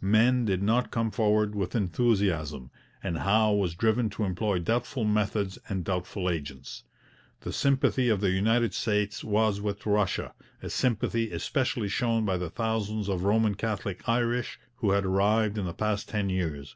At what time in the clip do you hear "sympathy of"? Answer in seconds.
7.52-8.22